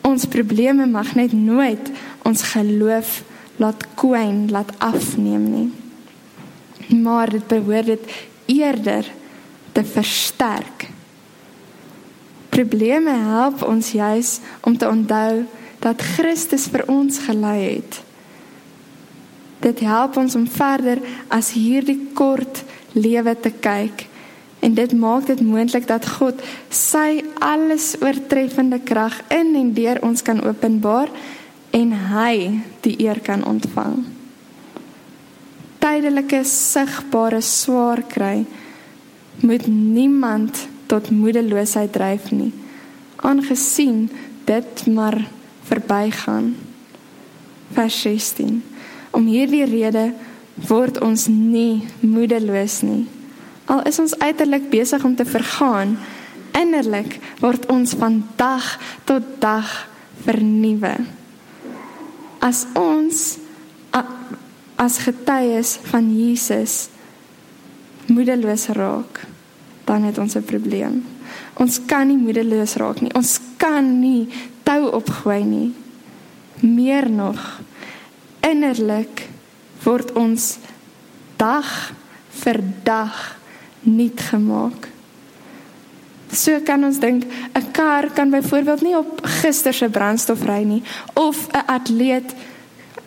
Ons 0.00 0.24
probleme 0.24 0.86
mag 0.86 1.14
net 1.14 1.32
nooit 1.32 1.90
ons 2.22 2.42
geloof 2.42 3.22
laat 3.56 3.86
kwyn, 3.94 4.50
laat 4.50 4.72
afneem 4.78 5.50
nie. 5.50 5.70
Maar 7.02 7.30
dit 7.30 7.46
behoort 7.46 7.86
dit 7.86 8.04
eerder 8.46 9.04
te 9.72 9.84
versterk 9.84 10.88
probleme 12.58 13.14
help 13.30 13.62
ons 13.62 13.92
juis 13.94 14.40
om 14.66 14.74
te 14.76 14.88
onthou 14.88 15.44
dat 15.78 16.02
Christus 16.02 16.66
vir 16.72 16.82
ons 16.90 17.20
gelei 17.28 17.58
het. 17.78 18.00
Dit 19.62 19.82
help 19.86 20.16
ons 20.18 20.34
om 20.34 20.46
verder 20.50 20.98
as 21.30 21.52
hierdie 21.54 22.00
kort 22.18 22.64
lewe 22.98 23.34
te 23.38 23.52
kyk 23.54 24.06
en 24.62 24.74
dit 24.74 24.92
maak 24.98 25.28
dit 25.28 25.40
moontlik 25.42 25.86
dat 25.86 26.06
God 26.18 26.40
sy 26.74 27.22
alles 27.38 27.92
oortreffende 28.02 28.80
krag 28.82 29.20
in 29.34 29.54
en 29.58 29.70
deur 29.76 30.00
ons 30.02 30.22
kan 30.26 30.42
openbaar 30.42 31.12
en 31.78 31.92
hy 32.10 32.58
die 32.82 32.96
eer 33.04 33.20
kan 33.22 33.44
ontvang. 33.46 34.00
Tydelike 35.78 36.42
sigbare 36.42 37.38
swaar 37.44 38.02
kry 38.10 38.42
moet 39.46 39.70
niemand 39.70 40.66
tot 40.88 41.12
moedeloosheid 41.12 41.92
dryf 41.92 42.32
nie 42.32 42.52
aangesien 43.22 44.08
dit 44.44 44.86
maar 44.86 45.18
verbygaan 45.68 46.56
vers 47.72 48.00
16. 48.00 48.62
Om 49.10 49.26
hierdie 49.26 49.64
rede 49.68 50.12
word 50.68 51.00
ons 51.04 51.26
nie 51.28 51.84
moedeloos 52.00 52.80
nie. 52.86 53.04
Al 53.68 53.84
is 53.88 53.98
ons 54.00 54.16
uiterlik 54.18 54.70
besig 54.72 55.04
om 55.04 55.14
te 55.16 55.26
vergaan, 55.28 55.98
innerlik 56.56 57.18
word 57.42 57.68
ons 57.70 57.92
van 57.98 58.22
dag 58.40 58.64
tot 59.04 59.26
dag 59.42 59.68
vernuwe. 60.24 60.96
As 62.40 62.64
ons 62.78 63.36
as 64.78 65.00
getuies 65.02 65.72
van 65.90 66.06
Jesus 66.14 66.86
moedeloos 68.06 68.68
raak, 68.78 69.24
dan 69.88 70.04
het 70.04 70.18
ons 70.18 70.36
'n 70.36 70.44
probleem. 70.44 71.04
Ons 71.56 71.80
kan 71.86 72.06
nie 72.06 72.16
moedeloos 72.16 72.76
raak 72.76 73.00
nie. 73.00 73.14
Ons 73.14 73.40
kan 73.56 74.00
nie 74.00 74.28
tou 74.62 74.90
opgooi 74.92 75.44
nie. 75.44 75.72
Meer 76.60 77.10
nog, 77.10 77.60
innerlik 78.40 79.28
word 79.82 80.12
ons 80.12 80.58
dag 81.36 81.92
vir 82.42 82.60
dag 82.82 83.38
nuut 83.80 84.20
gemaak. 84.20 84.88
So 86.32 86.60
kan 86.60 86.84
ons 86.84 87.00
dink 87.00 87.24
'n 87.54 87.70
kar 87.72 88.10
kan 88.12 88.30
byvoorbeeld 88.30 88.82
nie 88.82 88.96
op 88.96 89.20
gister 89.22 89.74
se 89.74 89.88
brandstof 89.88 90.44
ry 90.44 90.62
nie 90.64 90.82
of 91.14 91.48
'n 91.52 91.66
atleet 91.66 92.34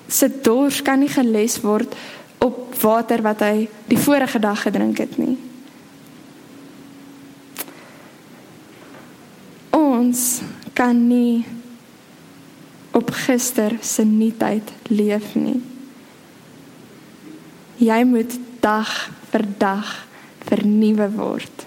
se 0.08 0.28
dors 0.42 0.82
kan 0.82 1.00
nie 1.00 1.10
geles 1.10 1.62
word 1.62 1.96
op 2.38 2.76
water 2.82 3.22
wat 3.22 3.40
hy 3.40 3.70
die 3.88 3.98
vorige 3.98 4.40
dag 4.40 4.62
gedrink 4.62 4.98
het 4.98 5.18
nie. 5.18 5.51
Ons 10.12 10.42
kan 10.76 10.98
nie 11.08 11.46
op 12.92 13.14
gister 13.16 13.78
se 13.80 14.04
nuutheid 14.04 14.68
leef 14.92 15.30
nie. 15.40 15.62
Jy 17.80 18.00
moet 18.10 18.36
dag 18.60 18.92
vir 19.32 19.46
dag 19.62 19.94
vernuwe 20.50 21.08
word. 21.16 21.64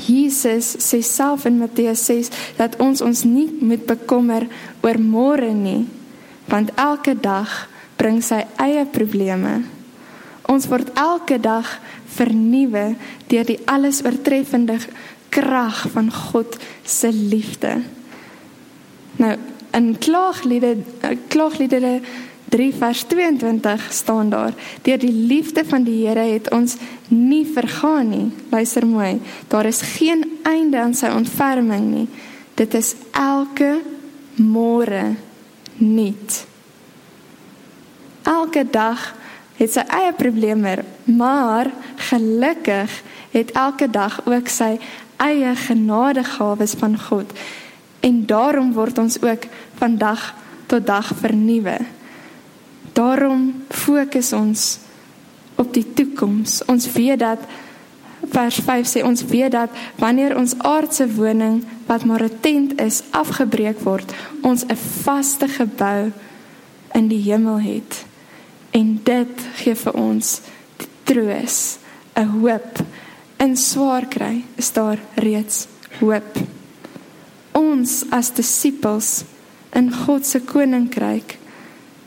Jesus 0.00 0.72
sê 0.80 1.02
self 1.04 1.44
in 1.52 1.60
Matteus 1.60 2.08
6 2.08 2.32
dat 2.56 2.80
ons 2.80 3.04
ons 3.04 3.26
nie 3.28 3.50
moet 3.60 3.84
bekommer 3.84 4.48
oor 4.80 4.96
môre 4.96 5.52
nie, 5.52 5.84
want 6.48 6.72
elke 6.80 7.12
dag 7.12 7.52
bring 8.00 8.24
sy 8.24 8.40
eie 8.56 8.88
probleme. 8.88 9.58
Ons 10.48 10.72
word 10.72 10.88
elke 10.96 11.36
dag 11.36 11.68
vernuwe 12.16 12.94
deur 13.28 13.44
die 13.44 13.60
alles 13.68 14.00
oortreffende 14.08 14.80
krag 15.32 15.86
van 15.92 16.12
God 16.12 16.56
se 16.84 17.12
liefde. 17.12 17.80
Nou 19.16 19.36
in 19.72 19.96
klaagliede 19.98 20.76
klaagliedere 21.32 22.00
3 22.52 22.74
vers 22.76 23.04
22 23.08 23.86
staan 23.92 24.28
daar: 24.30 24.52
Deur 24.82 24.98
die 24.98 25.12
liefde 25.12 25.64
van 25.64 25.82
die 25.82 26.06
Here 26.06 26.26
het 26.34 26.50
ons 26.50 26.76
nie 27.08 27.46
vergaan 27.54 28.08
nie. 28.08 28.28
Luister 28.50 28.86
mooi. 28.86 29.20
Daar 29.48 29.64
is 29.64 29.80
geen 29.80 30.38
einde 30.42 30.78
aan 30.80 30.94
sy 30.94 31.08
ontferming 31.08 31.88
nie. 31.94 32.08
Dit 32.54 32.74
is 32.74 32.94
elke 33.10 33.80
môre 34.36 35.14
nuut. 35.80 36.44
Elke 38.22 38.66
dag 38.70 39.14
het 39.56 39.72
sy 39.72 39.84
eie 39.88 40.12
probleme, 40.12 40.82
maar 41.04 41.70
gelukkig 42.10 43.00
het 43.32 43.52
elke 43.56 43.88
dag 43.90 44.20
ook 44.28 44.48
sy 44.48 44.76
eie 45.22 45.54
genadegawes 45.56 46.74
van 46.78 46.98
God. 46.98 47.32
En 48.02 48.26
daarom 48.26 48.72
word 48.74 48.98
ons 48.98 49.20
ook 49.22 49.46
van 49.78 49.96
dag 49.98 50.34
tot 50.66 50.86
dag 50.86 51.12
vernuwe. 51.20 51.78
Daarom 52.92 53.64
fokus 53.68 54.32
ons 54.32 54.78
op 55.54 55.72
die 55.74 55.86
toekoms. 55.94 56.64
Ons 56.66 56.92
weet 56.92 57.18
dat 57.22 57.38
vers 58.32 58.58
5 58.64 58.86
sê 58.86 59.02
ons 59.04 59.24
weet 59.30 59.52
dat 59.52 59.70
wanneer 60.00 60.36
ons 60.38 60.54
aardse 60.58 61.06
woning 61.14 61.62
wat 61.86 62.04
maar 62.04 62.22
'n 62.22 62.40
tent 62.40 62.80
is 62.80 63.02
afgebreek 63.10 63.80
word, 63.80 64.12
ons 64.42 64.64
'n 64.64 64.76
vaste 64.76 65.48
gebou 65.48 66.12
in 66.92 67.08
die 67.08 67.22
hemel 67.22 67.60
het. 67.60 68.04
En 68.70 69.00
dit 69.02 69.34
gee 69.54 69.74
vir 69.74 69.94
ons 69.94 70.40
troos, 71.02 71.78
'n 72.14 72.26
hoop. 72.26 72.84
In 73.42 73.56
swaar 73.58 74.04
kry 74.06 74.44
is 74.54 74.68
daar 74.72 75.00
reeds 75.18 75.66
hoop. 75.98 76.36
Ons 77.58 78.04
as 78.14 78.30
disippels 78.36 79.24
in 79.74 79.88
God 79.90 80.26
se 80.28 80.38
koninkryk 80.46 81.34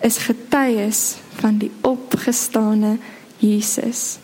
is 0.08 0.22
getuies 0.24 1.02
van 1.42 1.60
die 1.60 1.72
opgestane 1.84 2.94
Jesus. 3.44 4.16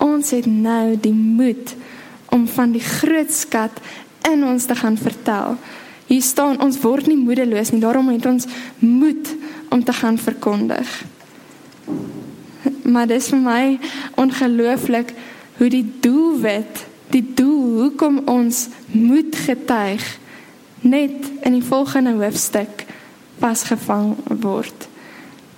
Ons 0.00 0.32
het 0.32 0.48
nou 0.48 0.96
die 0.96 1.12
moed 1.12 1.76
om 2.32 2.48
van 2.56 2.72
die 2.72 2.84
groot 2.84 3.32
skat 3.34 3.76
in 4.32 4.48
ons 4.48 4.64
te 4.64 4.80
gaan 4.80 4.96
vertel. 4.96 5.60
Hier 6.08 6.24
staan 6.24 6.56
ons 6.64 6.80
word 6.80 7.12
nie 7.12 7.20
moedeloos 7.20 7.74
nie, 7.74 7.84
daarom 7.84 8.08
het 8.14 8.24
ons 8.24 8.48
moed 8.80 9.34
om 9.68 9.84
te 9.84 9.92
gaan 9.92 10.16
verkondig. 10.16 10.88
Maar 12.88 13.10
dis 13.12 13.28
vir 13.28 13.44
my 13.44 13.64
ongelooflik 14.16 15.12
hoe 15.58 15.68
die 15.68 15.86
doelwit, 16.00 16.86
die 17.10 17.24
doel 17.34 17.82
hoekom 17.82 18.22
ons 18.30 18.68
moed 18.92 19.36
getuig 19.36 20.04
net 20.80 21.30
in 21.42 21.56
die 21.56 21.64
volgende 21.64 22.14
hoofstuk 22.18 22.84
vasgevang 23.38 24.14
word. 24.42 24.88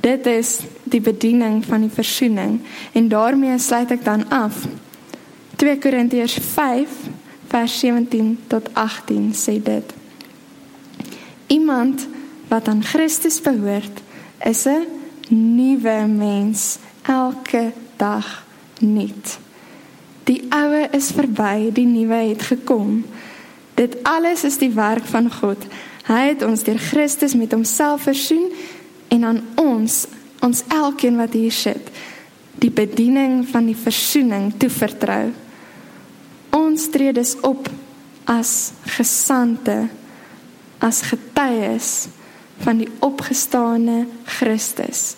Dit 0.00 0.26
is 0.26 0.60
die 0.88 1.00
bediening 1.04 1.60
van 1.64 1.84
die 1.84 1.92
versoening 1.92 2.60
en 2.96 3.08
daarmee 3.12 3.58
sluit 3.60 3.92
ek 3.92 4.04
dan 4.04 4.24
af. 4.32 4.64
2 5.60 5.76
Korintiërs 5.78 6.38
5 6.54 6.94
vers 7.52 7.78
17 7.82 8.38
tot 8.48 8.70
18 8.72 9.34
sê 9.36 9.58
dit. 9.60 9.92
Iemand 11.52 12.06
wat 12.48 12.68
aan 12.68 12.82
Christus 12.84 13.40
behoort, 13.40 14.00
is 14.44 14.64
'n 14.66 14.86
nuwe 15.28 16.06
mens 16.06 16.78
elke 17.02 17.72
dag 17.96 18.46
nuut. 18.78 19.38
Die 20.30 20.44
ou 20.54 20.70
is 20.94 21.10
verby, 21.10 21.72
die 21.74 21.88
nuwe 21.88 22.20
het 22.30 22.44
gekom. 22.52 23.00
Dit 23.74 23.96
alles 24.06 24.44
is 24.46 24.60
die 24.60 24.70
werk 24.76 25.06
van 25.10 25.26
God. 25.32 25.64
Hy 26.06 26.20
het 26.28 26.44
ons 26.46 26.62
deur 26.66 26.78
Christus 26.78 27.34
met 27.34 27.50
homself 27.54 28.06
versoen 28.06 28.46
en 29.10 29.26
aan 29.26 29.40
ons, 29.58 30.04
ons 30.44 30.62
elkeen 30.70 31.18
wat 31.18 31.34
hier 31.34 31.54
sit, 31.54 31.90
die 32.62 32.70
bediening 32.70 33.42
van 33.50 33.66
die 33.66 33.78
versoening 33.78 34.52
toevertrou. 34.62 35.32
Ons 36.54 36.86
tree 36.94 37.14
dus 37.16 37.34
op 37.46 37.66
as 38.30 38.70
gesande, 38.94 39.88
as 40.78 41.02
getuies 41.10 42.06
van 42.62 42.84
die 42.84 42.90
opgestane 43.02 44.04
Christus. 44.38 45.16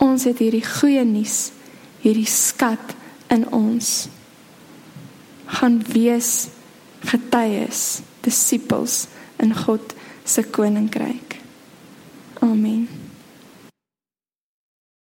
Ons 0.00 0.24
het 0.28 0.40
hierdie 0.40 0.64
goeie 0.64 1.04
nuus, 1.04 1.50
hierdie 2.00 2.28
skat 2.30 2.96
in 3.32 3.44
ons. 3.52 4.06
Gaan 5.46 5.82
wees 5.92 6.48
getuies, 7.06 8.00
disippels 8.20 9.06
in 9.36 9.54
God 9.54 9.94
se 10.24 10.42
koninkryk. 10.42 11.40
Amen. 12.42 12.95